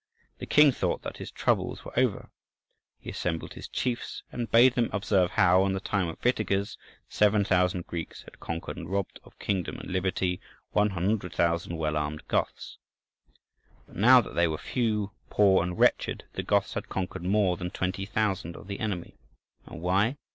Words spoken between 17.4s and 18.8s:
than 20,000 of the